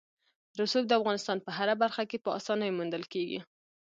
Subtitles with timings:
[0.61, 3.39] رسوب د افغانستان په هره برخه کې په اسانۍ موندل کېږي.